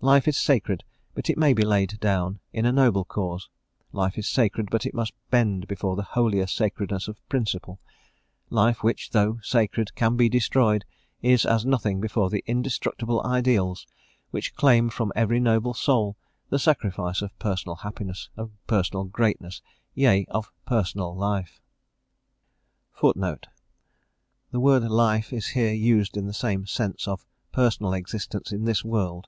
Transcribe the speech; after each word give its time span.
Life 0.00 0.28
is 0.28 0.38
sacred, 0.38 0.82
but 1.12 1.28
it 1.28 1.36
may 1.36 1.52
be 1.52 1.64
laid 1.64 1.98
down 2.00 2.38
in 2.52 2.64
a 2.64 2.72
noble 2.72 3.04
cause; 3.04 3.50
life 3.92 4.16
is 4.16 4.28
sacred, 4.28 4.70
but 4.70 4.86
it 4.86 4.94
must 4.94 5.12
bend 5.28 5.66
before 5.66 5.96
the 5.96 6.04
holier 6.14 6.46
sacredness 6.46 7.08
of 7.08 7.28
principle; 7.28 7.80
life 8.48 8.82
which, 8.84 9.10
though 9.10 9.40
sacred, 9.42 9.94
can 9.96 10.16
be 10.16 10.28
destroyed, 10.28 10.84
is 11.20 11.44
as 11.44 11.66
nothing 11.66 12.00
before 12.00 12.30
the 12.30 12.44
indestructible 12.46 13.20
ideals 13.26 13.86
which 14.30 14.54
claim 14.54 14.88
from 14.88 15.12
every 15.16 15.40
noble 15.40 15.74
soul 15.74 16.16
the 16.48 16.60
sacrifice 16.60 17.20
of 17.20 17.36
personal 17.38 17.74
happiness, 17.76 18.30
of 18.36 18.52
personal 18.68 19.04
greatness, 19.04 19.60
yea, 19.94 20.24
of 20.30 20.50
personal 20.64 21.14
life.* 21.14 21.60
* 22.92 23.00
The 23.02 23.34
word 24.60 24.84
"life" 24.84 25.30
is 25.32 25.48
here 25.48 25.72
used 25.72 26.16
in 26.16 26.26
the 26.26 26.32
sense 26.70 27.06
of 27.08 27.26
"personal 27.52 27.92
existence 27.92 28.50
in 28.52 28.64
this 28.64 28.82
world." 28.82 29.26